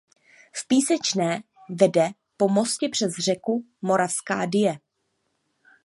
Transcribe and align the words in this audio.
V 0.51 0.67
Písečné 0.67 1.43
vede 1.69 2.09
po 2.37 2.49
mostě 2.49 2.89
přes 2.91 3.13
řeku 3.13 3.65
Moravská 3.81 4.45
Dyje. 4.45 4.77